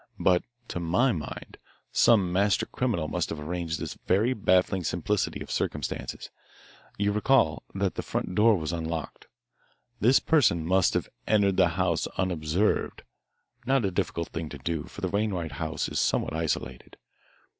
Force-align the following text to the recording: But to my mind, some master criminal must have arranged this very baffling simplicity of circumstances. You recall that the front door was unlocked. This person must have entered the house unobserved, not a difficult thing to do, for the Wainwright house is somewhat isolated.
But 0.19 0.43
to 0.69 0.79
my 0.79 1.11
mind, 1.11 1.59
some 1.91 2.33
master 2.33 2.65
criminal 2.65 3.07
must 3.07 3.29
have 3.29 3.39
arranged 3.39 3.79
this 3.79 3.99
very 4.07 4.33
baffling 4.33 4.83
simplicity 4.83 5.43
of 5.43 5.51
circumstances. 5.51 6.31
You 6.97 7.11
recall 7.11 7.61
that 7.75 7.93
the 7.93 8.01
front 8.01 8.33
door 8.33 8.57
was 8.57 8.73
unlocked. 8.73 9.27
This 9.99 10.19
person 10.19 10.65
must 10.65 10.95
have 10.95 11.07
entered 11.27 11.57
the 11.57 11.67
house 11.77 12.07
unobserved, 12.17 13.03
not 13.67 13.85
a 13.85 13.91
difficult 13.91 14.29
thing 14.29 14.49
to 14.49 14.57
do, 14.57 14.85
for 14.85 15.01
the 15.01 15.07
Wainwright 15.07 15.51
house 15.61 15.87
is 15.87 15.99
somewhat 15.99 16.33
isolated. 16.33 16.97